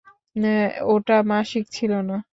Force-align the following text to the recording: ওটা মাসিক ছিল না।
ওটা 0.93 1.17
মাসিক 1.23 1.65
ছিল 1.71 1.91
না। 2.09 2.17